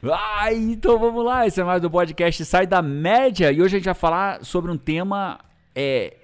[0.00, 3.78] Ah, então vamos lá, esse é mais do podcast Sai da Média e hoje a
[3.80, 5.40] gente vai falar sobre um tema
[5.74, 6.14] é,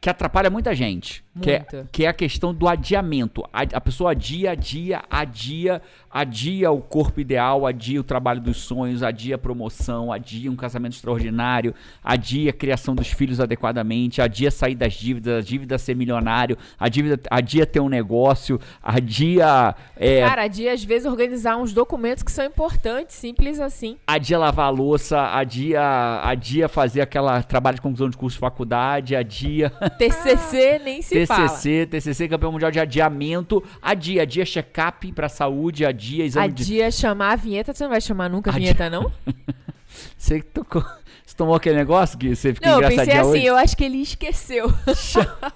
[0.00, 1.88] que atrapalha muita gente, que é, Muita.
[1.90, 3.42] que é a questão do adiamento.
[3.52, 5.82] A, a pessoa adia, adia, adia,
[6.16, 10.94] adia o corpo ideal, adia o trabalho dos sonhos, adia a promoção, adia um casamento
[10.94, 16.56] extraordinário, adia a criação dos filhos adequadamente, adia sair das dívidas, a dívida ser milionário,
[16.80, 19.74] a dívida, adia ter um negócio, adia...
[19.94, 23.98] é, Cara, dia às vezes organizar uns documentos que são importantes, simples assim.
[24.06, 25.82] adia lavar a louça, adia,
[26.22, 31.46] adia fazer aquela trabalho de conclusão de curso de faculdade, adia TCC nem se fala.
[31.46, 36.62] TCC, TCC campeão mundial de adiamento, adia, adia check-up pra saúde, adia exame de...
[36.62, 39.12] Adia chamar a vinheta, você não vai chamar nunca a vinheta, não?
[40.16, 40.84] Você tocou...
[41.24, 43.44] Você tomou aquele negócio que você fica Não, eu pensei assim, hoje?
[43.44, 44.72] eu acho que ele esqueceu.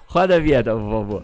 [0.07, 1.23] Roda a vinheta, por favor.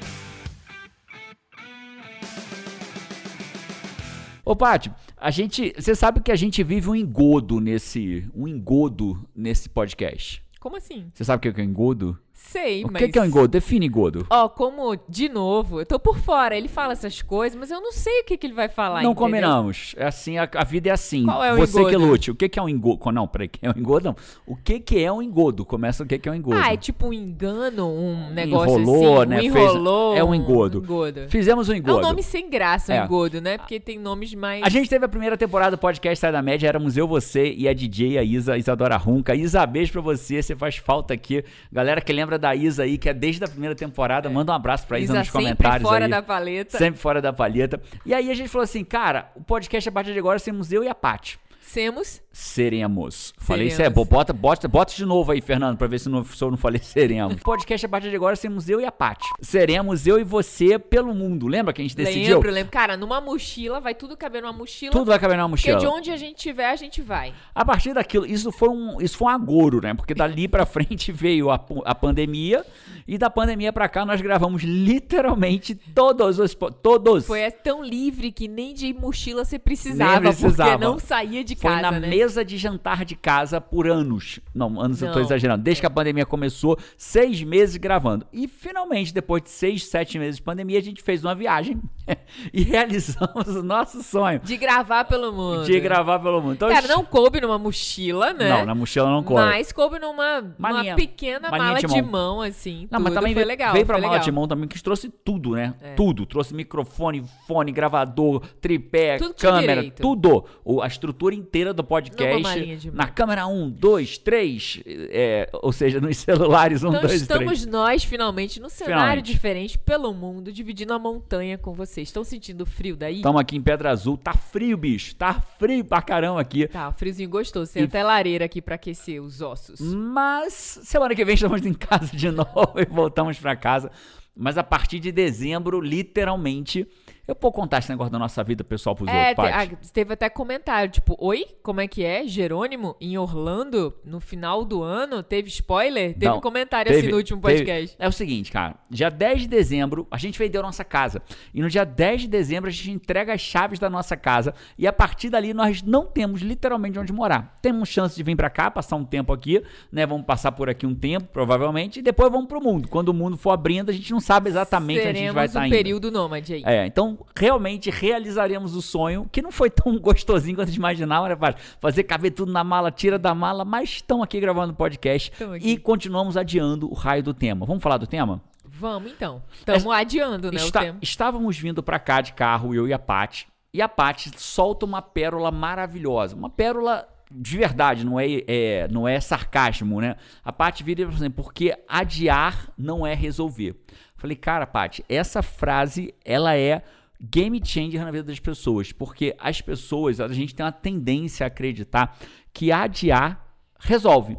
[4.45, 5.73] Ô, Paty, a gente...
[5.77, 8.29] Você sabe que a gente vive um engodo nesse...
[8.33, 10.41] Um engodo nesse podcast.
[10.59, 11.11] Como assim?
[11.13, 12.17] Você sabe o que é um engodo?
[12.39, 13.01] Sei, O mas...
[13.01, 13.47] que que é um engodo?
[13.47, 14.25] Define engodo.
[14.29, 17.91] Ó, como, de novo, eu tô por fora, ele fala essas coisas, mas eu não
[17.91, 19.15] sei o que, que ele vai falar, não entendeu?
[19.15, 19.95] combinamos.
[19.97, 21.25] É assim, a, a vida é assim.
[21.25, 22.05] Qual é o Você que engodo?
[22.05, 22.31] lute.
[22.31, 23.11] O que, que é um engodo?
[23.11, 24.05] Não, peraí, que é um engodo?
[24.05, 24.15] Não.
[24.45, 25.65] O que, que é um engodo?
[25.65, 26.57] Começa o que, que é um engodo.
[26.61, 29.37] Ah, é tipo um engano, um negócio Enrolou, assim, né?
[29.37, 30.15] um Fez- enrolou.
[30.15, 30.77] é um engodo.
[30.77, 31.21] engodo.
[31.29, 31.97] Fizemos um É engodo.
[31.97, 33.01] um nome sem graça, É.
[33.01, 33.57] um engodo, né?
[33.57, 34.61] Porque tem nomes mais...
[34.63, 37.67] A gente teve a primeira temporada do podcast Sai da Média, éramos eu, você e
[37.67, 39.33] a DJ, a Isa, a Isadora Runca.
[39.35, 41.43] Isa, beijo pra você, você faz falta aqui.
[41.71, 44.87] Galera que lembra da Isa aí, que é desde a primeira temporada, manda um abraço
[44.87, 46.11] pra Isa, Isa nos sempre comentários fora aí.
[46.11, 46.77] da paleta.
[46.79, 47.79] Sempre fora da palheta.
[48.03, 50.83] E aí a gente falou assim, cara, o podcast a partir de agora seremos eu
[50.83, 51.39] e a Paty.
[51.67, 53.33] Semos Seremos.
[53.39, 56.41] Falei isso é, bota, bota, bota de novo aí, Fernando, pra ver se, não, se
[56.41, 57.37] eu não falei seremos.
[57.41, 59.25] Podcast a partir de agora seremos eu e a Paty.
[59.41, 61.47] Seremos eu e você pelo mundo.
[61.47, 62.35] Lembra que a gente decidiu?
[62.35, 62.71] Lembro, lembro.
[62.71, 64.91] Cara, numa mochila, vai tudo caber numa mochila.
[64.91, 65.79] Tudo vai caber numa Porque mochila.
[65.79, 67.33] de onde a gente tiver, a gente vai.
[67.55, 69.95] A partir daquilo, isso foi um, isso foi um agouro, né?
[69.95, 72.63] Porque dali pra frente veio a, a pandemia
[73.07, 77.25] e da pandemia pra cá nós gravamos literalmente todos os todos.
[77.25, 80.71] Foi tão livre que nem de mochila você precisava, Nem precisava.
[80.71, 82.07] porque não saía de Foi casa, na né?
[82.07, 84.39] mesa de jantar de casa por anos.
[84.53, 85.25] Não, anos eu tô Não.
[85.25, 85.63] exagerando.
[85.63, 88.25] Desde que a pandemia começou, seis meses gravando.
[88.31, 91.81] E finalmente, depois de seis, sete meses de pandemia, a gente fez uma viagem
[92.53, 95.65] e realizamos o nosso sonho De gravar pelo mundo.
[95.65, 96.53] de gravar pelo mundo.
[96.53, 98.49] Então, Cara, não coube numa mochila, né?
[98.49, 99.41] Não, na mochila não coube.
[99.41, 102.11] Mas coube numa, Malinha- pequena mala de de mão.
[102.11, 102.87] mão, assim.
[102.91, 103.15] Não, mas tudo.
[103.15, 103.73] também foi legal.
[103.73, 104.25] veio pra foi mala legal.
[104.25, 105.73] de mão também, que trouxe tudo, né?
[105.81, 105.93] É.
[105.95, 106.25] Tudo.
[106.25, 110.45] Trouxe microfone, fone, gravador, tripé, Tudo câmera, tudo.
[110.63, 112.91] O- a estrutura inteira do Numa podcast.
[112.93, 117.21] Na câmera 1, 2, 3, é, ou seja, nos celulares 1, Então 2, 3.
[117.21, 119.25] estamos nós, finalmente, num cenário Finalmente.
[119.31, 122.07] diferente pelo mundo, dividindo a montanha com vocês.
[122.07, 123.17] Estão sentindo frio daí?
[123.17, 124.17] Estamos aqui em Pedra Azul.
[124.17, 125.15] Tá frio, bicho.
[125.15, 126.67] Tá frio pra caramba aqui.
[126.67, 127.73] Tá, friozinho gostoso.
[127.73, 129.79] Tem E- até lareira aqui pra aquecer os ossos.
[129.81, 130.53] Mas
[130.83, 133.91] semana que vem estamos em casa de novo e voltamos pra casa.
[134.39, 136.87] Mas a partir de dezembro, literalmente,
[137.27, 140.13] eu vou contar esse negócio da nossa vida pessoal pros É, outros, te- ah, teve
[140.13, 142.25] até comentário, tipo, oi, como é que é?
[142.25, 146.13] Jerônimo, em Orlando, no final do ano, teve spoiler?
[146.13, 147.95] Teve Não, um comentário teve- assim no último teve- podcast.
[147.99, 148.75] É o seguinte, cara.
[148.89, 151.21] Dia 10 de dezembro, a gente vendeu a nossa casa.
[151.53, 154.53] E no dia 10 de dezembro, a gente entrega as chaves da nossa casa.
[154.77, 157.57] E a partir dali, nós não temos literalmente onde morar.
[157.61, 159.61] Temos chance de vir pra cá, passar um tempo aqui,
[159.91, 160.05] né?
[160.05, 161.99] Vamos passar por aqui um tempo, provavelmente.
[161.99, 162.87] E depois vamos pro mundo.
[162.87, 165.43] Quando o mundo for abrindo, a gente não sabe exatamente onde a gente Seremos vai
[165.43, 165.75] um estar indo.
[165.75, 166.63] período nômade aí.
[166.65, 171.29] É, então realmente realizaremos o sonho, que não foi tão gostosinho quanto a gente imaginava,
[171.29, 171.55] né?
[171.79, 175.69] Fazer caber tudo na mala, tira da mala, mas estão aqui gravando o podcast aqui.
[175.71, 177.65] e continuamos adiando o raio do tema.
[177.65, 178.41] Vamos falar do tema?
[178.65, 179.41] Vamos então.
[179.57, 180.95] Estamos adiando, né, Está-.
[181.01, 185.01] Estávamos vindo pra cá de carro, eu e a Paty, e a Paty solta uma
[185.01, 186.35] pérola maravilhosa.
[186.35, 190.15] Uma pérola de verdade, não é, é- não é sarcasmo, né?
[190.43, 193.75] A Paty vira e fala assim, porque adiar não é resolver.
[194.15, 196.81] Falei, cara, Paty, essa frase, ela é
[197.19, 201.47] game changer na vida das pessoas, porque as pessoas, a gente tem uma tendência a
[201.47, 202.17] acreditar
[202.53, 204.37] que adiar resolve.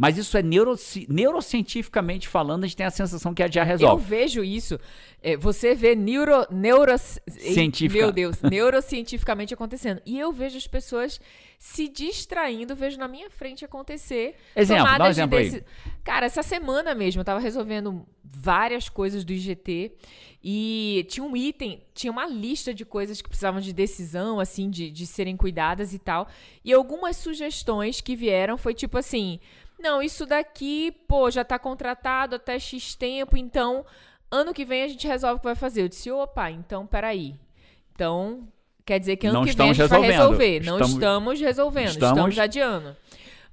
[0.00, 4.04] Mas isso é neuroci- neurocientificamente falando, a gente tem a sensação que adiar Eu resolve.
[4.04, 4.78] vejo isso.
[5.20, 6.92] É, você vê neuro, neuro,
[7.26, 8.00] Científica.
[8.04, 10.00] Meu Deus, neurocientificamente acontecendo.
[10.06, 11.20] E eu vejo as pessoas
[11.58, 14.36] se distraindo, vejo na minha frente acontecer.
[14.54, 15.64] Exemplo, dá um tomadas de exemplo aí.
[16.04, 19.92] Cara, essa semana mesmo eu tava resolvendo várias coisas do IGT
[20.42, 24.90] e tinha um item, tinha uma lista de coisas que precisavam de decisão, assim, de,
[24.90, 26.28] de serem cuidadas e tal.
[26.64, 29.40] E algumas sugestões que vieram foi tipo assim:
[29.78, 33.84] não, isso daqui, pô, já tá contratado até X tempo, então
[34.30, 35.82] ano que vem a gente resolve o que vai fazer.
[35.82, 37.34] Eu disse, opa, então peraí.
[37.94, 38.46] Então,
[38.84, 40.12] quer dizer que ano Não que vem a gente vai resolvendo.
[40.20, 40.60] resolver.
[40.60, 42.96] Não Estamos- estamos resolvendo, Estamos- estamos adiando.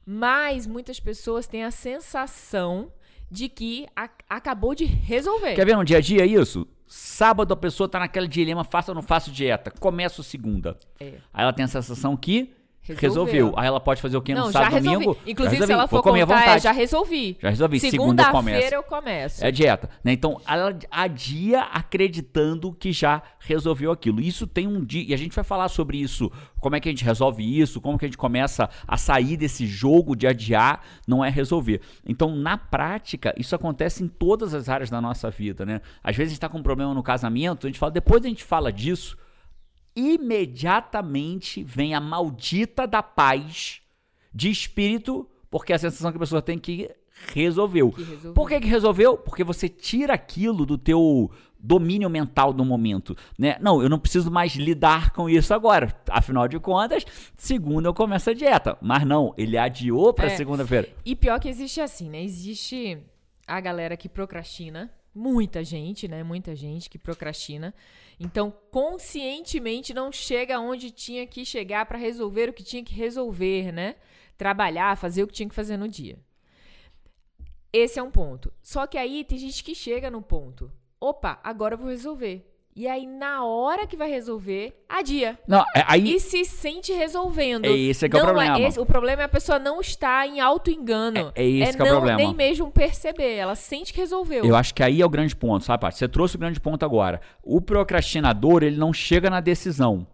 [0.06, 2.92] Mas muitas pessoas têm a sensação
[3.30, 5.56] de que a- acabou de resolver.
[5.56, 6.68] Quer ver no dia a dia isso?
[6.88, 9.72] Sábado a pessoa tá naquele dilema, faço ou não faço dieta.
[9.72, 10.78] Começo segunda.
[11.00, 11.14] É.
[11.34, 12.54] Aí ela tem a sensação que
[12.94, 13.54] Resolveu.
[13.58, 15.18] Aí ela pode fazer o quê no sábado, domingo?
[15.26, 16.64] Inclusive, se ela for Vou comer contar, é, vontade.
[16.64, 17.38] já resolvi.
[17.42, 17.80] Já resolvi.
[17.80, 18.62] Segunda eu começo.
[18.62, 19.46] Segunda-feira eu começo.
[19.46, 20.12] É dieta, né?
[20.12, 24.22] Então, ela adia acreditando que já resolveu aquilo.
[24.22, 26.92] Isso tem um dia, e a gente vai falar sobre isso, como é que a
[26.92, 31.24] gente resolve isso, como que a gente começa a sair desse jogo de adiar, não
[31.24, 31.82] é resolver.
[32.06, 35.82] Então, na prática, isso acontece em todas as áreas da nossa vida, né?
[36.04, 38.28] Às vezes a gente tá com um problema no casamento, a gente fala, depois a
[38.28, 39.18] gente fala disso,
[39.96, 43.82] imediatamente vem a maldita da paz
[44.34, 46.90] de espírito, porque a sensação que a pessoa tem que
[47.34, 47.92] resolveu.
[47.92, 48.34] Que resolveu.
[48.34, 49.18] Por que, que resolveu?
[49.18, 53.58] Porque você tira aquilo do teu domínio mental do momento, né?
[53.60, 55.96] Não, eu não preciso mais lidar com isso agora.
[56.10, 57.06] Afinal de contas,
[57.38, 58.78] segunda eu começo a dieta.
[58.82, 60.30] Mas não, ele adiou pra É.
[60.36, 60.90] segunda-feira.
[61.04, 62.22] E pior que existe assim, né?
[62.22, 63.00] Existe
[63.48, 64.92] a galera que procrastina.
[65.16, 66.24] Muita gente, né?
[66.24, 67.74] Muita gente que procrastina.
[68.20, 73.72] Então, conscientemente não chega onde tinha que chegar para resolver o que tinha que resolver,
[73.72, 73.96] né?
[74.38, 76.20] Trabalhar, fazer o que tinha que fazer no dia.
[77.72, 78.52] Esse é um ponto.
[78.62, 80.70] Só que aí tem gente que chega no ponto.
[81.00, 82.46] Opa, agora eu vou resolver.
[82.78, 85.40] E aí, na hora que vai resolver, adia.
[85.48, 87.64] Não, é- aí E se sente resolvendo.
[87.66, 88.60] É esse que é o Não problema.
[88.60, 91.32] esse- o problema é a pessoa não estar em auto-engano.
[91.34, 92.18] É- é esse que é o não problema.
[92.18, 93.36] nem mesmo perceber.
[93.36, 94.44] Ela sente que resolveu.
[94.44, 95.98] Eu acho que aí é o grande ponto, sabe, Paty?
[95.98, 97.22] Você trouxe o grande ponto agora.
[97.42, 100.06] O procrastinador, ele não chega na decisão.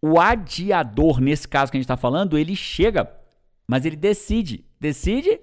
[0.00, 3.10] O adiador, nesse caso que a gente tá falando, ele chega,
[3.68, 4.64] mas ele decide.
[4.80, 5.40] Decide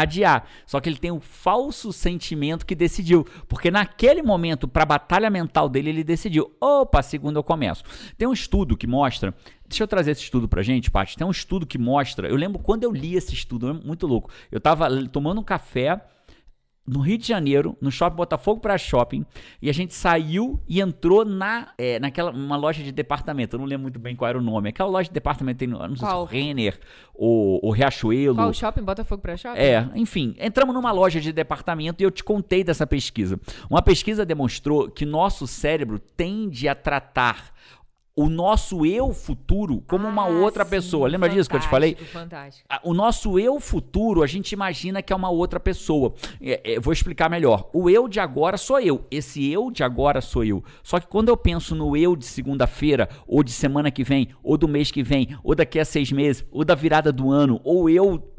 [0.00, 0.48] adiar.
[0.66, 3.26] Só que ele tem o falso sentimento que decidiu.
[3.48, 6.54] Porque naquele momento, pra batalha mental dele, ele decidiu.
[6.60, 7.84] Opa, segunda eu começo.
[8.16, 9.34] Tem um estudo que mostra.
[9.68, 11.16] Deixa eu trazer esse estudo pra gente, Paty.
[11.16, 12.28] Tem um estudo que mostra.
[12.28, 14.30] Eu lembro quando eu li esse estudo, é muito louco.
[14.50, 16.00] Eu tava tomando um café
[16.86, 19.26] no Rio de Janeiro, no shopping Botafogo para Shopping,
[19.60, 23.56] e a gente saiu e entrou na é, naquela uma loja de departamento.
[23.56, 24.68] Eu não lembro muito bem qual era o nome.
[24.68, 26.24] Aquela loja de departamento tem, não sei se é o Qual?
[26.24, 26.78] Renner
[27.14, 28.36] ou o Riachuelo.
[28.36, 28.82] Qual o shopping?
[28.82, 29.58] Botafogo pra shopping?
[29.58, 33.40] É, enfim, entramos numa loja de departamento e eu te contei dessa pesquisa.
[33.68, 37.52] Uma pesquisa demonstrou que nosso cérebro tende a tratar
[38.16, 41.06] o nosso eu futuro como uma Ah, outra sim, pessoa.
[41.06, 41.94] Lembra disso que eu te falei?
[41.94, 46.14] fantástico, O nosso eu futuro, a gente imagina que é uma outra pessoa.
[46.40, 47.68] É, é, vou explicar melhor.
[47.74, 49.04] O eu de agora sou eu.
[49.10, 50.64] Esse eu de agora sou eu.
[50.82, 54.56] Só que quando eu penso no eu de segunda-feira, ou de semana que vem, ou
[54.56, 57.90] do mês que vem, ou daqui a seis meses, ou da virada do ano, ou
[57.90, 58.32] eu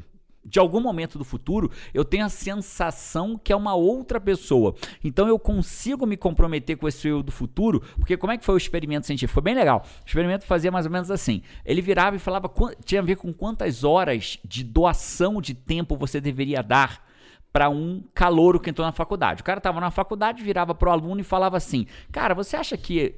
[0.47, 4.73] de algum momento do futuro, eu tenho a sensação que é uma outra pessoa.
[5.03, 8.55] Então eu consigo me comprometer com esse eu do futuro, porque como é que foi
[8.55, 9.33] o experimento científico?
[9.33, 9.85] Foi bem legal.
[10.03, 11.41] O experimento fazia mais ou menos assim.
[11.65, 12.49] Ele virava e falava,
[12.85, 17.05] tinha a ver com quantas horas de doação de tempo você deveria dar
[17.51, 19.41] para um calouro que entrou na faculdade.
[19.41, 23.15] O cara estava na faculdade, virava pro aluno e falava assim: "Cara, você acha que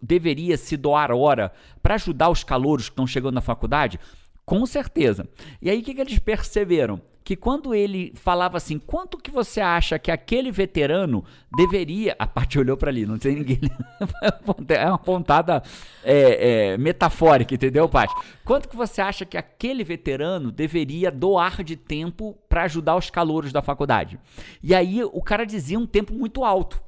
[0.00, 1.52] deveria se doar hora
[1.82, 3.98] para ajudar os calouros que estão chegando na faculdade?"
[4.44, 5.28] Com certeza.
[5.60, 7.00] E aí o que, que eles perceberam?
[7.24, 11.24] Que quando ele falava assim, quanto que você acha que aquele veterano
[11.56, 12.16] deveria.
[12.18, 13.60] A parte olhou para ali, não tem ninguém.
[14.68, 15.62] é uma pontada
[16.02, 18.12] é, é, metafórica, entendeu, Paty?
[18.44, 23.52] Quanto que você acha que aquele veterano deveria doar de tempo para ajudar os calouros
[23.52, 24.18] da faculdade?
[24.60, 26.82] E aí o cara dizia um tempo muito alto.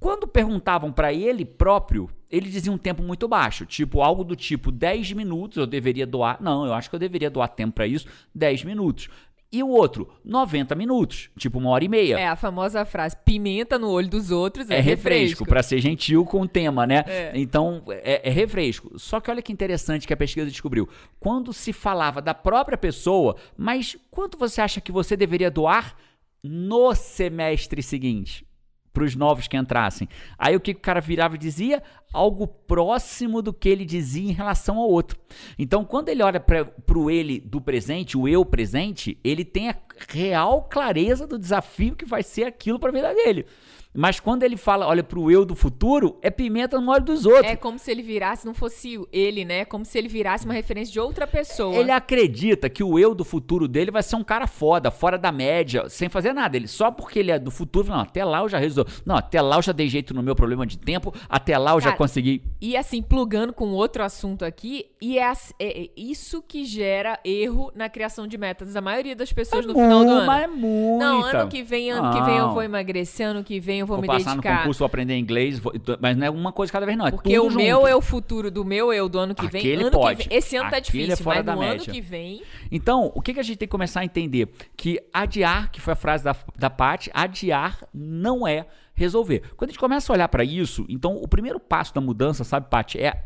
[0.00, 4.72] Quando perguntavam para ele próprio, ele dizia um tempo muito baixo, tipo algo do tipo
[4.72, 6.42] 10 minutos eu deveria doar.
[6.42, 9.08] Não, eu acho que eu deveria doar tempo para isso, 10 minutos.
[9.52, 12.18] E o outro, 90 minutos, tipo uma hora e meia.
[12.18, 16.24] É a famosa frase: pimenta no olho dos outros é, É refresco, para ser gentil
[16.24, 17.04] com o tema, né?
[17.06, 17.32] É.
[17.34, 18.98] Então, é, é refresco.
[18.98, 20.88] Só que olha que interessante que a pesquisa descobriu.
[21.20, 25.96] Quando se falava da própria pessoa, mas quanto você acha que você deveria doar
[26.42, 28.44] no semestre seguinte?
[28.96, 30.08] Para os novos que entrassem.
[30.38, 31.82] Aí o que o cara virava e dizia?
[32.14, 35.18] Algo próximo do que ele dizia em relação ao outro.
[35.58, 39.76] Então, quando ele olha para o ele do presente, o eu presente, ele tem a
[40.08, 43.44] real clareza do desafio que vai ser aquilo para a vida dele.
[43.96, 47.46] Mas quando ele fala, olha pro eu do futuro, é pimenta no olho dos outros.
[47.50, 49.64] É como se ele virasse, não fosse ele, né?
[49.64, 51.74] Como se ele virasse uma referência de outra pessoa.
[51.76, 55.32] Ele acredita que o eu do futuro dele vai ser um cara foda, fora da
[55.32, 56.56] média, sem fazer nada.
[56.56, 58.92] Ele só porque ele é do futuro, não, até lá eu já resolvi.
[59.04, 61.80] Não, até lá eu já dei jeito no meu problema de tempo, até lá eu
[61.80, 62.42] já Cara, consegui.
[62.60, 67.72] E assim, plugando com outro assunto aqui, e é, é- é isso que gera erro
[67.74, 70.26] na criação de metas da maioria das pessoas no final do ano.
[70.26, 71.04] Mas é muita.
[71.04, 73.88] Não, ano que vem, ano que vem eu vou emagrecer, ano que vem eu eu
[73.88, 74.52] vou, vou me passar dedicar.
[74.52, 77.10] no concurso, vou aprender inglês, vou- mas não é uma coisa cada vez não, é
[77.10, 77.62] Porque tudo o junto.
[77.62, 79.60] meu é o futuro do meu eu do ano que vem.
[79.60, 80.22] Aquele ano pode.
[80.24, 80.38] Que vem.
[80.38, 81.92] Esse ano tá Aquele é difícil, fora mas da no ano média.
[81.92, 82.42] que vem.
[82.70, 84.48] Então, o que, que a gente tem que começar a entender?
[84.76, 89.42] Que adiar, que foi a frase da, da Paty, adiar não é resolver.
[89.56, 92.68] Quando a gente começa a olhar para isso, então o primeiro passo da mudança, sabe,
[92.70, 93.22] Paty, é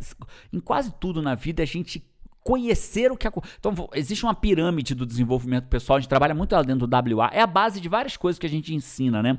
[0.52, 2.04] em quase tudo na vida a gente
[2.42, 3.54] conhecer o que acontece.
[3.60, 7.30] Então, existe uma pirâmide do desenvolvimento pessoal, a gente trabalha muito lá dentro do WA,
[7.32, 9.38] é a base de várias coisas que a gente ensina, né?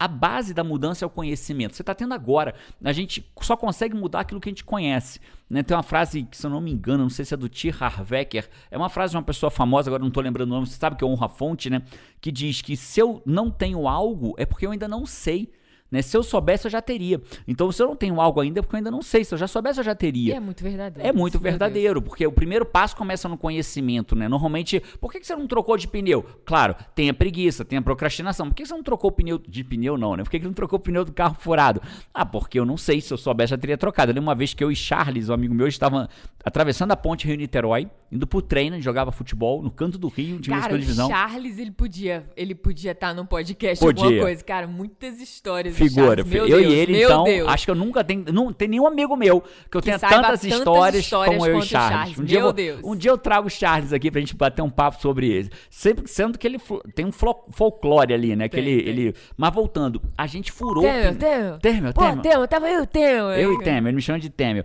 [0.00, 1.74] A base da mudança é o conhecimento.
[1.74, 2.54] Você está tendo agora.
[2.84, 5.20] A gente só consegue mudar aquilo que a gente conhece.
[5.50, 5.62] Né?
[5.62, 7.74] Tem uma frase que, se eu não me engano, não sei se é do T.
[7.80, 10.76] Harvecker, é uma frase de uma pessoa famosa, agora não estou lembrando o nome, você
[10.76, 11.82] sabe que é honra fonte, né?
[12.20, 15.50] Que diz que se eu não tenho algo, é porque eu ainda não sei.
[15.90, 16.02] Né?
[16.02, 17.20] Se eu soubesse, eu já teria.
[17.46, 19.24] Então, se eu não tenho algo ainda, é porque eu ainda não sei.
[19.24, 20.36] Se eu já soubesse, eu já E teria.
[20.36, 21.08] é muito verdadeiro.
[21.08, 24.28] É muito verdadeiro, porque o primeiro passo começa no conhecimento, né?
[24.28, 26.22] Normalmente, por que que você não trocou de pneu?
[26.44, 28.48] Claro, tem a preguiça, tem a procrastinação.
[28.48, 30.22] Por que você não trocou o pneu de pneu, não, né?
[30.22, 31.80] Por que que não trocou o pneu do carro furado?
[32.12, 34.12] Ah, porque eu não sei, se eu soubesse, já teria trocado.
[34.12, 36.06] Eu uma vez que eu e Charles, um amigo meu, estavam
[36.44, 40.62] atravessando a ponte Rio-Niterói, indo pro treino, jogava futebol no canto do Rio, time da
[40.62, 41.08] Cara, divisão.
[41.08, 44.04] Charles, ele podia ele podia estar num podcast Podia.
[44.04, 44.44] alguma coisa.
[44.44, 46.24] Cara, muitas histórias Figura.
[46.24, 46.34] Charles.
[46.34, 47.48] Eu Deus, e ele, então, Deus.
[47.48, 48.24] acho que eu nunca tenho.
[48.32, 51.58] Não tem nenhum amigo meu que eu tenha saiba tantas, tantas histórias, histórias como eu
[51.58, 51.92] e Charles.
[51.98, 52.18] Charles.
[52.18, 52.80] Um, dia eu Meu vou- Deus.
[52.84, 55.50] um dia eu trago o Charles aqui pra gente bater um papo sobre ele.
[55.70, 56.58] Sempre sendo que ele
[56.94, 58.48] tem um folclore ali, né?
[58.48, 58.92] Que Tem, ele, tem.
[58.92, 59.14] ele.
[59.36, 60.82] Mas voltando, a gente furou.
[60.82, 61.58] Temer, o pneu- Temer.
[61.60, 62.00] Temer, Pô.
[62.22, 63.38] Temer, tava eu, Temer.
[63.38, 64.64] Eu e Temer, ele me chama de Temer.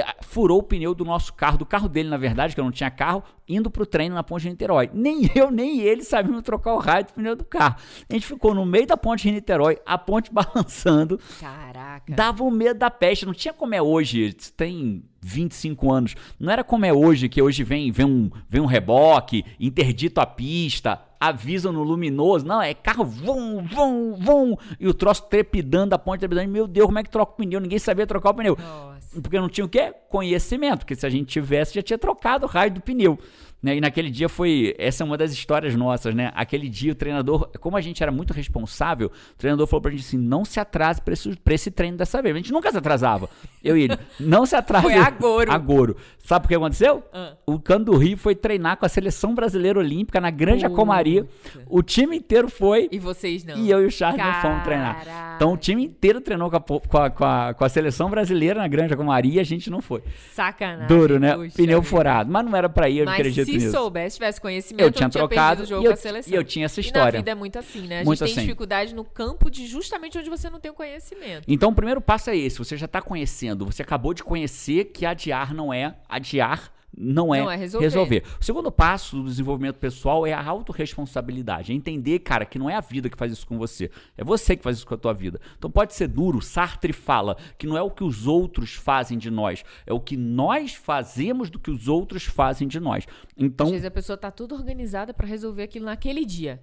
[0.00, 2.70] Ah, furou o pneu do nosso carro, do carro dele, na verdade, que eu não
[2.70, 4.88] tinha carro, indo pro treino na ponte de Niterói.
[4.94, 7.76] Nem eu, nem ele sabíamos trocar o raio do pneu do carro.
[8.08, 11.20] A gente ficou no meio da ponte de Niterói, a ponte balançando.
[11.40, 12.14] Caraca.
[12.14, 16.14] Dava o medo da peste, não tinha como é hoje, tem 25 anos.
[16.38, 20.26] Não era como é hoje, que hoje vem, vem, um, vem um reboque, interdito a
[20.26, 22.44] pista, avisam no luminoso.
[22.44, 26.48] Não, é carro vum, vum, vum, e o troço trepidando, a ponte trepidando.
[26.50, 27.60] Meu Deus, como é que troca o pneu?
[27.60, 28.58] Ninguém sabia trocar o pneu.
[28.58, 29.20] Nossa.
[29.20, 29.94] Porque não tinha o quê?
[30.08, 33.18] Conhecimento, porque se a gente tivesse, já tinha trocado o raio do pneu.
[33.62, 33.76] Né?
[33.76, 34.74] E naquele dia foi.
[34.76, 36.32] Essa é uma das histórias nossas, né?
[36.34, 40.00] Aquele dia o treinador, como a gente era muito responsável, o treinador falou pra gente
[40.00, 42.34] assim: não se atrase pra esse, pra esse treino dessa vez.
[42.34, 43.30] A gente nunca se atrasava.
[43.62, 43.98] Eu e ele.
[44.18, 44.84] Não se atrase.
[44.84, 45.52] Foi agouro.
[45.52, 45.96] Agouro.
[46.24, 47.04] Sabe o que aconteceu?
[47.12, 47.34] Ah.
[47.46, 50.80] O Cano do Rio foi treinar com a seleção brasileira olímpica na Granja Puta.
[50.80, 51.26] Comaria.
[51.68, 52.88] O time inteiro foi.
[52.90, 53.56] E vocês não.
[53.56, 55.04] E eu e o Charles não fomos treinar.
[55.04, 55.36] Caraca.
[55.36, 58.60] Então o time inteiro treinou com a, com a, com a, com a seleção brasileira
[58.60, 60.02] na Granja Comaria e a gente não foi.
[60.32, 60.88] Sacanagem.
[60.88, 61.36] Duro, né?
[61.36, 61.90] puxa Pneu vida.
[61.90, 62.30] furado.
[62.30, 63.12] Mas não era pra ir, eu não
[63.54, 65.96] Mas acredito se soubesse, tivesse conhecimento, Eu tinha não tinha trocado o jogo e eu-
[65.96, 66.32] seleção.
[66.32, 67.12] e eu tinha essa E história.
[67.12, 68.00] na vida é muito assim, né?
[68.00, 68.46] A Muito gente tem assim.
[68.46, 71.44] dificuldade no campo de justamente onde você não tem o conhecimento.
[71.48, 75.04] Então o primeiro passo é esse, você já está conhecendo, você acabou de conhecer que
[75.06, 78.22] adiar não é adiar não é, Não é resolver.
[78.40, 81.72] O segundo passo do desenvolvimento pessoal é a autorresponsabilidade.
[81.72, 83.90] É entender, cara, que não é a vida que faz isso com você.
[84.16, 85.40] É você que faz isso com a tua vida.
[85.56, 86.42] Então pode ser duro.
[86.42, 89.64] Sartre fala que não é o que os outros fazem de nós.
[89.86, 93.06] É o que nós fazemos do que os outros fazem de nós.
[93.36, 96.60] Então, Às vezes a pessoa tá tudo organizada pra resolver aquilo naquele dia.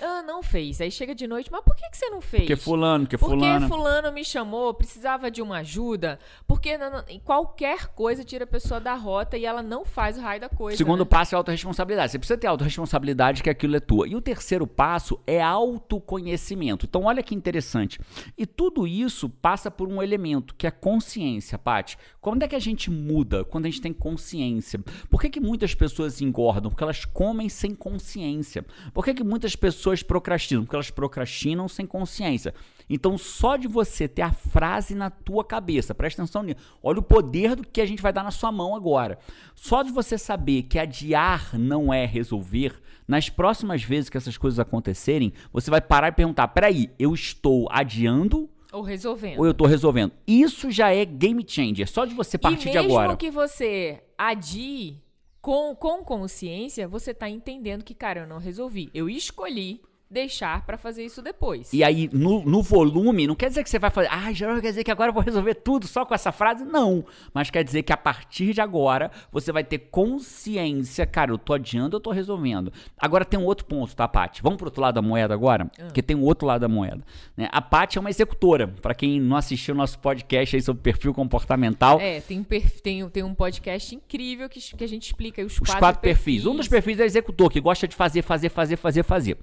[0.00, 0.80] Ah, não fez.
[0.80, 2.42] Aí chega de noite, mas por que, que você não fez?
[2.42, 3.68] porque fulano, porque Porque fulana.
[3.68, 6.18] fulano me chamou, precisava de uma ajuda.
[6.46, 10.20] Porque não- não- qualquer coisa tira a pessoa da rota e ela não faz o
[10.20, 10.76] raio da coisa.
[10.76, 11.04] Segundo né?
[11.06, 12.12] passo é autorresponsabilidade.
[12.12, 14.06] Você precisa ter autorresponsabilidade que aquilo é tua.
[14.06, 16.86] E o terceiro passo é autoconhecimento.
[16.86, 17.98] Então, olha que interessante.
[18.36, 21.96] E tudo isso passa por um elemento que é consciência, Paty.
[22.20, 23.44] Quando é que a gente muda?
[23.44, 24.80] Quando a gente tem consciência.
[25.08, 26.70] Por que, que muitas pessoas engordam?
[26.70, 28.64] Porque elas comem sem consciência.
[28.92, 30.64] Por que, que muitas pessoas procrastinam?
[30.64, 32.54] Porque elas procrastinam sem consciência.
[32.88, 36.60] Então, só de você ter a frase na tua cabeça, presta atenção nisso.
[36.82, 39.18] Olha o poder do que a gente vai dar na sua mão agora.
[39.54, 44.58] Só de você saber que adiar não é resolver, nas próximas vezes que essas coisas
[44.58, 49.38] acontecerem, você vai parar e perguntar: peraí, eu estou adiando Ou resolvendo.
[49.38, 50.12] ou eu estou resolvendo?
[50.26, 51.88] Isso já é game changer.
[51.88, 53.16] Só de você partir e de mesmo agora.
[53.16, 55.02] que você adie
[55.46, 58.90] com, com consciência, você tá entendendo que, cara, eu não resolvi.
[58.92, 61.72] Eu escolhi deixar pra fazer isso depois.
[61.72, 64.68] E aí, no, no volume, não quer dizer que você vai fazer, ah, Geraldo, quer
[64.68, 66.64] dizer que agora eu vou resolver tudo só com essa frase?
[66.64, 67.04] Não.
[67.34, 71.52] Mas quer dizer que a partir de agora, você vai ter consciência, cara, eu tô
[71.54, 72.72] adiando, eu tô resolvendo.
[72.98, 74.42] Agora tem um outro ponto, tá, Paty?
[74.42, 75.66] Vamos pro outro lado da moeda agora?
[75.76, 77.02] Porque tem um outro lado da moeda.
[77.36, 77.48] Né?
[77.50, 78.68] A Paty é uma executora.
[78.68, 82.80] Pra quem não assistiu o nosso podcast aí sobre perfil comportamental, É, tem um, perf-
[82.80, 86.46] tem, tem um podcast incrível que, que a gente explica aí os, os quatro, perfis.
[86.46, 89.38] Um dos perfis é executor, que gosta de fazer, fazer, fazer, fazer, fazer.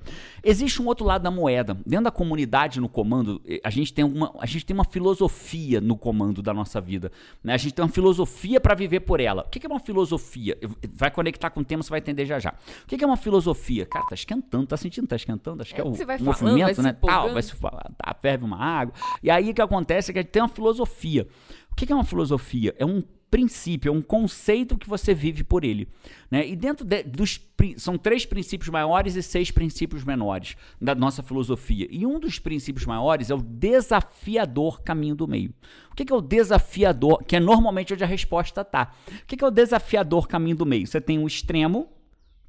[0.54, 1.78] Existe um outro lado da moeda.
[1.86, 5.82] Dentro da comunidade no comando, eh, a gente tem uma, a gente tem uma filosofia
[5.82, 7.12] no comando da nossa vida.
[7.44, 7.54] Né?
[7.54, 9.44] A gente tem uma filosofia para viver por ela.
[9.44, 10.58] O que é uma filosofia?
[10.94, 12.54] Vai conectar com o tema, você vai entender já já.
[12.84, 13.86] O que é uma filosofia?
[13.86, 15.62] Cara, tá esquentando, tá sentindo, tá esquentando.
[15.62, 16.94] Acho que é, é o você vai movimento, falando, né?
[16.94, 18.94] Tal, vai se falar, tá, ferve uma água.
[19.22, 21.28] E aí o que acontece é que a gente tem uma filosofia.
[21.72, 22.76] O que é uma filosofia?
[22.78, 25.88] É um princípio, é um conceito que você vive por ele.
[26.30, 26.48] Né?
[26.48, 27.42] E dentro de, dos.
[27.78, 31.88] São três princípios maiores e seis princípios menores da nossa filosofia.
[31.90, 35.52] E um dos princípios maiores é o desafiador caminho do meio.
[35.92, 37.24] O que é o desafiador?
[37.24, 38.94] Que é normalmente onde a resposta está.
[39.08, 40.86] O que é o desafiador caminho do meio?
[40.86, 41.90] Você tem um extremo,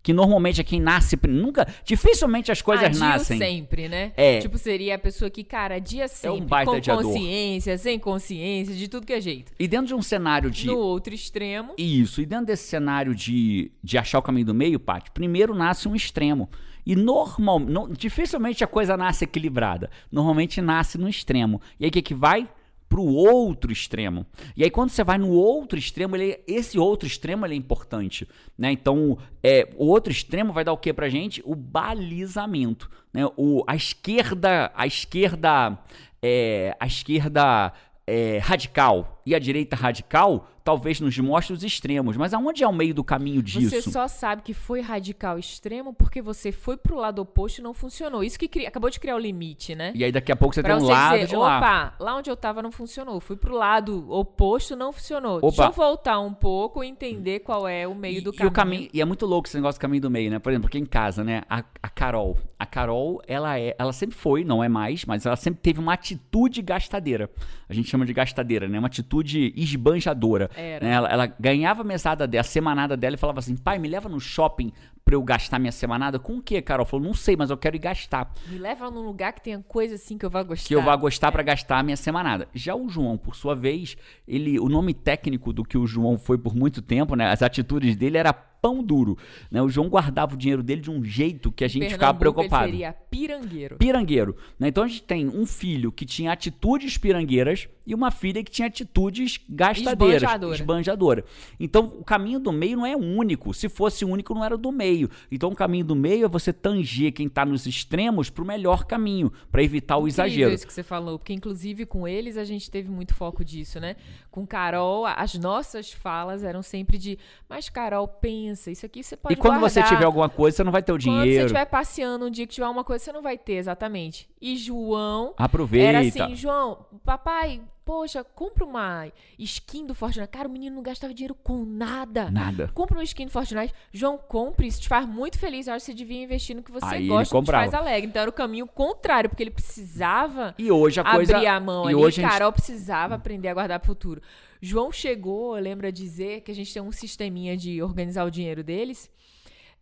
[0.04, 3.38] que normalmente é quem nasce nunca dificilmente as coisas adio nascem.
[3.38, 4.12] sempre né?
[4.16, 4.38] É.
[4.38, 7.02] tipo seria a pessoa que cara dia sempre um baita com adiador.
[7.02, 9.50] consciência sem consciência de tudo que é jeito.
[9.58, 11.72] E dentro de um cenário de no outro extremo.
[11.78, 15.88] Isso e dentro desse cenário de, de achar o caminho do meio Paty, primeiro nasce
[15.88, 16.50] um extremo.
[16.84, 17.60] E normal
[17.96, 19.90] dificilmente a coisa nasce equilibrada.
[20.12, 21.62] Normalmente nasce no extremo.
[21.80, 22.46] E aí o que que vai
[22.94, 24.24] para o outro extremo.
[24.56, 28.28] E aí, quando você vai no outro extremo, ele, esse outro extremo é importante.
[28.56, 28.70] Né?
[28.70, 31.42] Então, é, o outro extremo vai dar o que pra gente?
[31.44, 32.88] O balizamento.
[33.12, 33.28] Né?
[33.36, 34.70] O, a esquerda.
[34.76, 35.76] A esquerda.
[36.22, 37.72] É, a esquerda
[38.06, 42.72] é, radical e a direita radical talvez nos mostre os extremos, mas aonde é o
[42.72, 43.68] meio do caminho disso?
[43.68, 47.74] Você só sabe que foi radical extremo porque você foi pro lado oposto e não
[47.74, 48.24] funcionou.
[48.24, 49.92] Isso que cria, acabou de criar o limite, né?
[49.94, 51.58] E aí daqui a pouco você pra tem um você lado dizer, de lá.
[51.58, 53.20] opa, lá onde eu tava não funcionou.
[53.20, 55.40] Fui pro lado oposto, não funcionou.
[55.42, 55.70] Deixa Opa.
[55.70, 58.48] eu voltar um pouco e entender qual é o meio E, do e caminho.
[58.48, 60.38] o caminho e é muito louco esse negócio do caminho do meio, né?
[60.38, 61.42] Por exemplo, aqui em casa, né?
[61.48, 65.36] A, a Carol, a Carol, ela é, ela sempre foi, não é mais, mas ela
[65.36, 67.28] sempre teve uma atitude gastadeira.
[67.68, 68.78] A gente chama de gastadeira, né?
[68.78, 70.50] Uma atitude esbanjadora.
[70.56, 70.84] Era.
[70.84, 70.92] né?
[70.92, 74.08] Ela, ela ganhava a mesada dela, a semanada dela e falava assim: pai, me leva
[74.08, 74.72] no shopping
[75.04, 76.18] pra eu gastar minha semanada.
[76.18, 76.86] Com o quê, Carol?
[76.86, 78.32] Falou: não sei, mas eu quero ir gastar.
[78.48, 80.68] Me leva num lugar que tenha coisa assim que eu vá gostar.
[80.68, 82.48] Que eu vá gostar pra gastar a minha semanada.
[82.54, 86.38] Já o João, por sua vez, ele, o nome técnico do que o João foi
[86.38, 87.30] por muito tempo, né?
[87.30, 88.32] As atitudes dele era
[88.64, 89.18] pão duro,
[89.50, 89.60] né?
[89.60, 92.64] O João guardava o dinheiro dele de um jeito que a gente ficava Pernambuco, preocupado.
[92.64, 93.76] Ele seria pirangueiro.
[93.76, 94.36] Pirangueiro.
[94.58, 94.68] Né?
[94.68, 98.68] Então a gente tem um filho que tinha atitudes pirangueiras e uma filha que tinha
[98.68, 100.22] atitudes gastadeiras.
[100.22, 100.54] Esbanjadora.
[100.54, 101.24] Esbanjadora.
[101.60, 103.52] Então o caminho do meio não é único.
[103.52, 105.10] Se fosse único, não era do meio.
[105.30, 109.30] Então o caminho do meio é você tanger quem está nos extremos pro melhor caminho,
[109.52, 110.54] para evitar o Incrível exagero.
[110.54, 113.96] isso que você falou, porque inclusive com eles a gente teve muito foco disso, né?
[114.30, 119.34] Com Carol, as nossas falas eram sempre de, mas Carol, pensa, isso aqui você pode
[119.34, 119.96] E quando você guardar.
[119.98, 121.46] tiver alguma coisa, você não vai ter o Quando você dinheiro.
[121.46, 124.28] estiver passeando um dia que tiver uma coisa, você não vai ter, exatamente.
[124.40, 125.88] E João Aproveita.
[125.88, 129.06] era assim, João, papai, poxa, compra uma
[129.38, 130.28] skin do Fortnite.
[130.28, 132.30] Cara, o menino não gastava dinheiro com nada.
[132.30, 132.70] Nada.
[132.74, 133.72] Compra uma skin do Fortnite.
[133.92, 135.66] João, compre, isso te faz muito feliz.
[135.66, 138.08] Eu acho que você devia investir no que você Aí gosta, que te faz alegre.
[138.08, 141.36] Então era o caminho contrário, porque ele precisava E hoje a coisa.
[141.36, 141.94] abrir a mão e ali.
[141.94, 144.22] hoje a gente- Carol precisava aprender a guardar pro futuro.
[144.64, 149.10] João chegou, lembra dizer que a gente tem um sisteminha de organizar o dinheiro deles.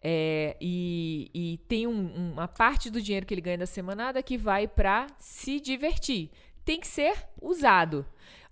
[0.05, 4.37] é, e, e tem um- uma parte do dinheiro que ele ganha da semanada que
[4.37, 6.29] vai pra se divertir.
[6.64, 8.05] Tem que ser usado.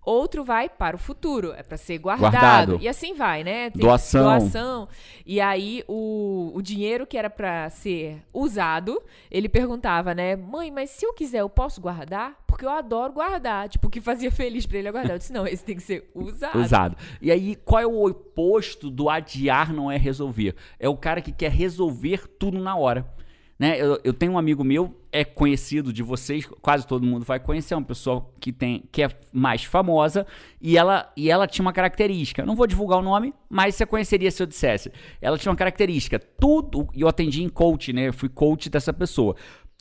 [0.03, 2.31] Outro vai para o futuro, é pra ser guardado.
[2.31, 2.79] Guardado.
[2.81, 3.69] E assim vai, né?
[3.71, 4.23] Tem Doação.
[4.23, 4.89] doação.
[5.27, 10.37] E aí o, o dinheiro que era pra ser usado, ele perguntava, né?
[10.37, 12.35] Mãe, mas se eu quiser, eu posso guardar?
[12.61, 13.71] Porque eu adoro guardar.
[13.71, 15.13] Tipo, o que fazia feliz pra ele é guardar.
[15.13, 16.59] Eu disse, não, esse tem que ser usado.
[16.59, 16.97] Usado.
[17.19, 20.55] E aí, qual é o oposto do adiar não é resolver?
[20.79, 23.11] É o cara que quer resolver tudo na hora.
[23.59, 23.81] Né?
[23.81, 27.73] Eu, eu tenho um amigo meu, é conhecido de vocês, quase todo mundo vai conhecer,
[27.73, 30.27] é uma pessoa que, tem, que é mais famosa,
[30.61, 32.43] e ela, e ela tinha uma característica.
[32.43, 34.93] Eu não vou divulgar o nome, mas você conheceria se eu dissesse.
[35.21, 36.19] Ela tinha uma característica.
[36.19, 38.09] Tudo, e eu atendi em coach, né?
[38.09, 39.35] Eu fui coach dessa pessoa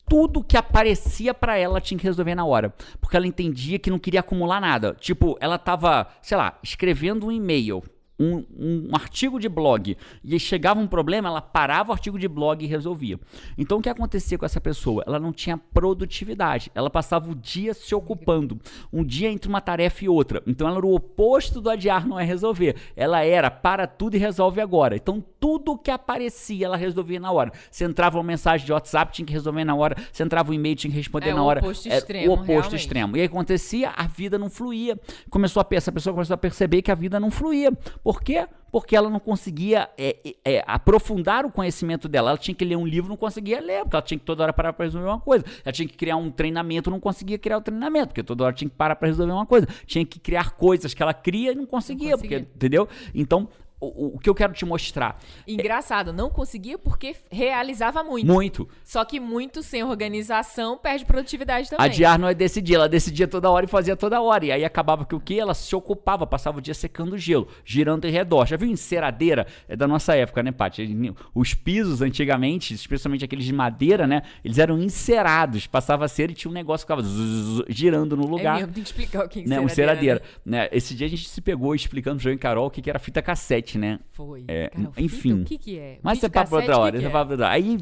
[0.10, 2.74] tudo que aparecia pra ela ela tinha que resolver na hora.
[3.00, 4.96] Porque ela entendia que não queria acumular nada.
[5.00, 7.82] Tipo, ela tava, sei lá, escrevendo um e-mail,
[8.20, 12.64] um, um artigo de blog, e chegava um problema, ela parava o artigo de blog
[12.64, 13.20] e resolvia.
[13.58, 15.04] Então o que acontecia com essa pessoa?
[15.08, 16.72] Ela não tinha produtividade.
[16.76, 18.60] Ela passava o dia se ocupando.
[18.92, 20.42] Um dia entre uma tarefa e outra.
[20.46, 22.76] Então ela era o oposto do adiar não é resolver.
[22.96, 24.96] Ela era para tudo e resolve agora.
[24.96, 27.52] Então tudo que aparecia, ela resolvia na hora.
[27.72, 29.96] Você entrava uma mensagem de WhatsApp, tinha que resolver na hora.
[30.12, 31.60] Você entrava um e-mail, tinha que responder É na hora.
[31.60, 32.76] oposto Era extremo, O oposto realmente.
[32.76, 33.18] extremo.
[33.18, 35.00] E aí acontecia, a vida não fluía.
[35.30, 37.72] Começou a, essa pessoa começou a perceber que a vida não fluía.
[38.10, 38.48] Por quê?
[38.72, 42.32] Porque ela não conseguia é, é, é, aprofundar o conhecimento dela.
[42.32, 44.52] Ela tinha que ler um livro, não conseguia ler, porque ela tinha que toda hora
[44.52, 45.46] parar para resolver uma coisa.
[45.64, 48.68] Ela tinha que criar um treinamento, não conseguia criar o treinamento, porque toda hora tinha
[48.68, 49.68] que parar para resolver uma coisa.
[49.86, 52.40] Tinha que criar coisas que ela cria e não conseguia, conseguia.
[52.40, 52.90] porque, entendeu?
[53.14, 53.48] Então,
[53.80, 55.20] o, o que eu quero te mostrar.
[55.48, 58.28] Engraçado, não conseguia porque realizava muito.
[58.28, 58.68] Muito.
[58.84, 61.86] Só que muito sem organização perde produtividade também.
[61.86, 64.46] Adiar não é decidir, ela decidia toda hora e fazia toda hora.
[64.46, 65.40] E aí acabava que o que?
[65.40, 68.46] Ela se ocupava, passava o dia secando gelo, girando em redor.
[68.46, 69.48] Já viu enceradeira?
[69.68, 71.14] É da nossa época, né, Paty?
[71.34, 74.24] Os pisos antigamente, especialmente aqueles de madeira, né?
[74.44, 75.68] Eles eram encerados.
[75.68, 78.58] Passava cera e tinha um negócio que ficava zzz, girando no lugar.
[78.58, 79.62] É mesmo, tem que explicar o que é né?
[79.62, 79.64] enceradeira.
[79.64, 80.22] Um enceradeira.
[80.46, 80.70] Né?
[80.72, 83.00] Esse dia a gente se pegou explicando pro João e Carol o que, que era
[83.00, 84.00] fita cassete, né?
[84.12, 84.46] Foi.
[84.48, 85.30] É, Carol, enfim.
[85.30, 86.00] fita, o que que é?
[86.02, 86.92] Mas você papo pra outra cassete, hora.
[86.94, 87.10] que que é?
[87.10, 87.50] pra outra.
[87.50, 87.78] Aí.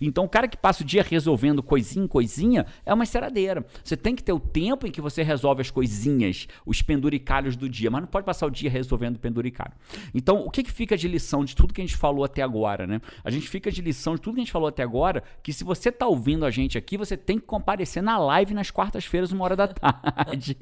[0.00, 3.64] Então, o cara que passa o dia resolvendo coisinha coisinha é uma enceradeira.
[3.82, 7.68] Você tem que ter o tempo em que você resolve as coisinhas, os penduricalhos do
[7.68, 9.72] dia, mas não pode passar o dia resolvendo penduricalho.
[10.14, 12.86] Então, o que, que fica de lição de tudo que a gente falou até agora,
[12.86, 13.00] né?
[13.24, 15.64] A gente fica de lição de tudo que a gente falou até agora, que se
[15.64, 19.44] você tá ouvindo a gente aqui, você tem que comparecer na live nas quartas-feiras, uma
[19.44, 20.56] hora da tarde.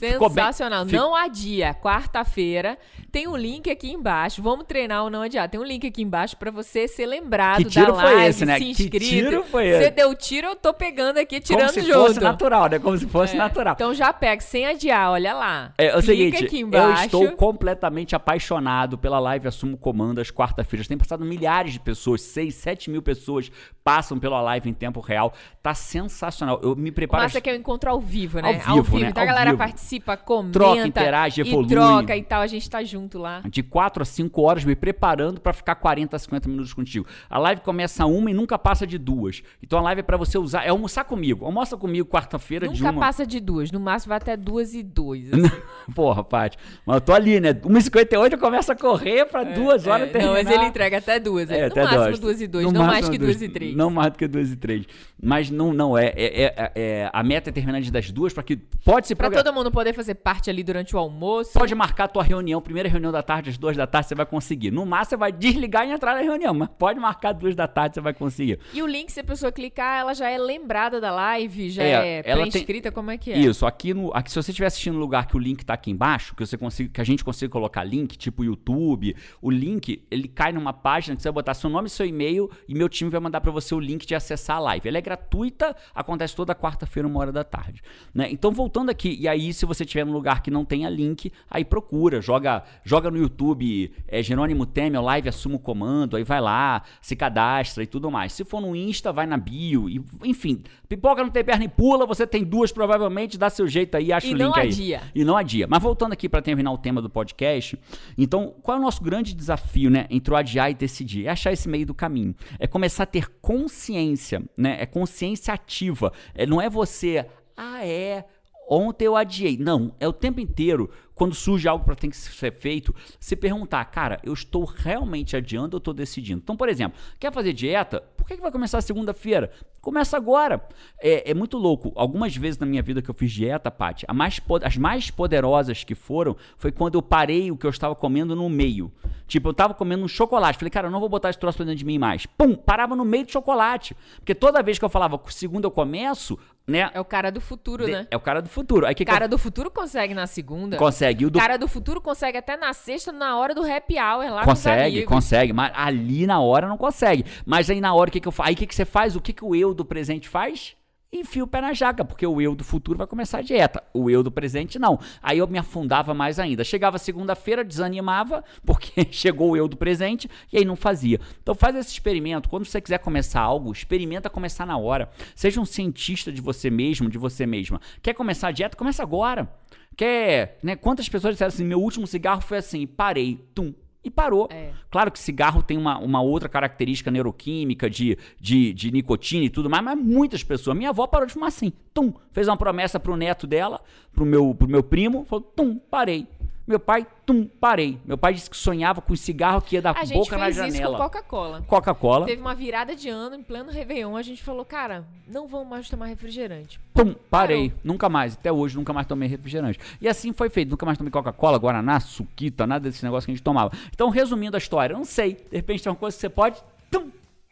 [0.00, 0.84] Bem- Sensacional.
[0.86, 1.74] fico- Não adia.
[1.74, 2.78] Quarta-feira.
[3.12, 4.42] Tem um link aqui embaixo.
[4.42, 5.48] Vamos treinar o não adiar.
[5.48, 8.46] Tem um link aqui embaixo pra você ser lembrado Que tiro da foi live, esse,
[8.46, 8.58] né?
[8.58, 8.98] se Que inscrito.
[9.04, 9.84] tiro foi esse?
[9.84, 11.92] Você deu tiro, eu tô pegando aqui, Como tirando se junto.
[12.06, 12.78] fosse natural, né?
[12.78, 13.38] Como se fosse É.
[13.38, 13.74] natural.
[13.74, 15.72] Então já pega, sem adiar, olha lá.
[15.76, 17.04] É, é o seguinte, aqui eu embaixo.
[17.04, 20.86] estou completamente apaixonado pela live Assumo Comando às quarta-feiras.
[20.86, 23.50] Tem passado milhares de pessoas, 6, 7 mil pessoas
[23.82, 25.32] passam pela live em tempo real.
[25.62, 26.60] Tá sensacional.
[26.62, 27.22] Eu me preparo.
[27.24, 28.60] massa é que é o encontro ao vivo, né?
[28.64, 29.08] Ao vivo, né?
[29.08, 29.58] Então a Ao galera vivo.
[29.58, 30.52] participa, comenta.
[30.58, 31.68] Troca, interage, e evolui.
[31.68, 32.42] troca e tal.
[32.42, 33.42] A gente tá junto lá.
[33.48, 37.06] De 4 a 5 horas me preparando pra ficar 40 a 50 minutos contigo.
[37.28, 39.42] A live começa uma e nunca passa de duas.
[39.62, 41.44] Então a live é pra você usar, é almoçar comigo.
[41.46, 43.00] Almoça comigo quarta-feira de Nunca uma.
[43.00, 43.72] passa de duas.
[43.72, 45.28] No máximo vai até duas e dois.
[45.94, 46.56] Porra, Paty.
[46.86, 47.52] Mas eu tô ali, né?
[47.54, 50.34] 1h58 eu começo a correr pra duas horas É, terminar.
[50.34, 51.50] não, mas ele entrega até duas.
[51.50, 52.18] É, no até máximo duas.
[52.20, 53.74] duas e dois, No não mais que duas e três.
[53.74, 54.84] Não mais do que duas e três.
[55.22, 58.56] Mas não, não é, é, é- é- A meta é terminar das duas, para que
[58.84, 61.52] pode se Pra todo mundo poder fazer parte ali durante o almoço.
[61.54, 64.26] Pode marcar a tua reunião, primeira reunião da tarde, às duas da tarde, você vai
[64.26, 64.70] conseguir.
[64.70, 67.94] No máximo, você vai desligar e entrar na reunião, mas pode marcar duas da tarde,
[67.94, 68.58] você vai conseguir.
[68.72, 71.88] E o link, se a pessoa clicar, ela já é lembrada da live, já É,
[71.90, 73.38] é, ela tem- pré-inscrita, como é que é?
[73.38, 74.10] Isso, aqui no.
[74.14, 76.56] Aqui, se você estiver assistindo no lugar que o link tá aqui embaixo, que você
[76.58, 81.16] consiga, que a gente consiga colocar link, tipo YouTube, o link, ele cai numa página
[81.16, 83.50] que você vai botar seu nome e seu e-mail e meu time vai mandar para
[83.50, 84.88] você o link de acessar a live.
[84.88, 87.80] Ela é gratuita, acontece toda quarta-feira, uma hora da tarde.
[88.14, 88.28] Né?
[88.30, 91.64] Então, voltando aqui, e aí, se você estiver num lugar que não tenha link, aí
[91.64, 96.82] procura, joga, joga no YouTube, é, Jerônimo Temer, live assumo o comando, aí vai lá,
[97.00, 98.32] se cadastra e tudo mais.
[98.32, 102.06] Se for no Insta, vai na bio, e, enfim, pipoca não tem perna e pula,
[102.06, 104.68] você tem duas provavelmente, dá seu jeito aí, acha E o não link aí.
[104.68, 105.02] adia.
[105.14, 105.66] E não adia.
[105.68, 107.78] Mas voltando aqui para terminar o tema do podcast,
[108.16, 111.26] então, qual é o nosso grande desafio, né, entre o adiar e decidir?
[111.26, 112.34] É achar esse meio do caminho.
[112.58, 114.76] É começar a ter consciência, né?
[114.80, 116.12] É consciência ativa.
[116.34, 118.24] É, não é você, ah, é,
[118.70, 119.58] ontem eu adiei.
[119.58, 120.88] Não, é o tempo inteiro,
[121.20, 125.76] quando surge algo para ter que ser feito, se perguntar, cara, eu estou realmente adiando
[125.76, 126.40] ou estou decidindo?
[126.42, 128.02] Então, por exemplo, quer fazer dieta?
[128.16, 129.50] Por que, que vai começar segunda-feira?
[129.80, 130.66] Começa agora.
[130.98, 131.92] É, é muito louco.
[131.94, 135.94] Algumas vezes na minha vida que eu fiz dieta, Paty, mais as mais poderosas que
[135.94, 138.92] foram foi quando eu parei o que eu estava comendo no meio.
[139.26, 140.58] Tipo, eu estava comendo um chocolate.
[140.58, 142.26] Falei, cara, eu não vou botar esse troço dentro de mim mais.
[142.26, 143.94] Pum, parava no meio do chocolate.
[144.16, 146.38] Porque toda vez que eu falava, segunda eu começo,
[146.70, 146.90] né?
[146.94, 148.06] É o cara do futuro, de- né?
[148.10, 148.86] É o cara do futuro.
[148.86, 150.76] Aí que que cara eu- do futuro consegue na segunda.
[150.76, 151.26] consegue.
[151.26, 154.44] O do Cara do futuro consegue até na sexta, na hora do happy hour lá
[154.44, 157.24] Consegue, consegue, mas ali na hora não consegue.
[157.44, 158.48] Mas aí na hora o que, que eu faço?
[158.48, 159.16] Aí o que, que você faz?
[159.16, 160.76] O que, que o eu do presente faz?
[161.12, 163.82] Enfia o pé na jaca, porque o eu do futuro vai começar a dieta.
[163.92, 164.96] O eu do presente não.
[165.20, 166.62] Aí eu me afundava mais ainda.
[166.62, 171.20] Chegava segunda-feira, desanimava, porque chegou o eu do presente e aí não fazia.
[171.42, 172.48] Então faz esse experimento.
[172.48, 175.10] Quando você quiser começar algo, experimenta começar na hora.
[175.34, 177.80] Seja um cientista de você mesmo, de você mesma.
[178.00, 178.76] Quer começar a dieta?
[178.76, 179.52] Começa agora.
[179.96, 180.76] Quer, né?
[180.76, 184.48] Quantas pessoas disseram assim, meu último cigarro foi assim, parei, tum, e parou.
[184.50, 184.70] É.
[184.90, 189.68] Claro que cigarro tem uma, uma outra característica neuroquímica de, de, de nicotina e tudo
[189.68, 190.76] mais, mas muitas pessoas.
[190.76, 193.80] Minha avó parou de fumar assim, tum, fez uma promessa pro neto dela,
[194.12, 196.26] pro meu, pro meu primo, falou, tum, parei.
[196.66, 197.98] Meu pai, tum, parei.
[198.04, 200.56] Meu pai disse que sonhava com cigarro que ia dar A gente boca na fez
[200.56, 200.98] isso com janela.
[200.98, 201.64] Coca-Cola.
[201.66, 205.68] Coca-Cola, Teve uma virada de ano, em pleno Réveillon, a gente falou, cara, não vamos
[205.68, 206.80] mais tomar refrigerante.
[206.94, 207.72] Pum, parei.
[207.82, 208.34] Nunca mais.
[208.34, 209.78] Até hoje nunca mais tomei refrigerante.
[210.00, 210.70] E assim foi feito.
[210.70, 213.72] Nunca mais tomei Coca-Cola, Guaraná, Suquita, nada desse negócio que a gente tomava.
[213.92, 215.34] Então, resumindo a história, eu não sei.
[215.50, 216.62] De repente tem uma coisa que você pode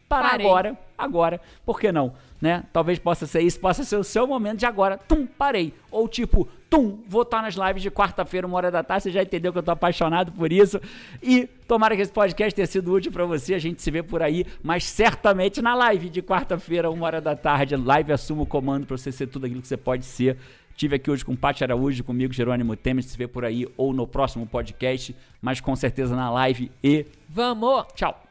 [0.09, 0.47] parar Parei.
[0.47, 0.79] agora.
[0.97, 1.41] Agora.
[1.65, 2.13] Por que não?
[2.41, 2.65] Né?
[2.73, 4.97] Talvez possa ser isso, possa ser o seu momento de agora.
[4.97, 5.75] Tum, parei.
[5.91, 9.05] Ou tipo, tum, vou estar nas lives de quarta-feira, uma hora da tarde.
[9.05, 10.81] Você já entendeu que eu tô apaixonado por isso.
[11.23, 13.55] E tomara que esse podcast tenha sido útil pra você.
[13.55, 17.35] A gente se vê por aí, mas certamente na live de quarta-feira, uma hora da
[17.35, 17.75] tarde.
[17.77, 20.37] Live assuma o comando pra você ser tudo aquilo que você pode ser.
[20.77, 23.03] Tive aqui hoje com Paty Araújo, comigo, Jerônimo Temer.
[23.03, 26.71] Se vê por aí ou no próximo podcast, mas com certeza na live.
[26.85, 27.85] E Vamos!
[27.97, 28.28] tchau!